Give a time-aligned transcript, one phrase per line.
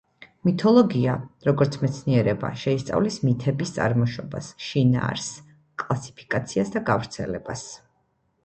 [0.47, 1.11] მითოლოგია,
[1.47, 5.47] როგორც მეცნიერება, შეისწავლის მითების წარმოშობას, შინაარსს,
[5.83, 7.69] კლასიფიკაციას და გავრცელებას.